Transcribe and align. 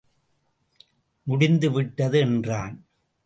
முடிந்து 1.23 1.71
விட்டது 1.71 2.19
என்றான். 2.19 2.85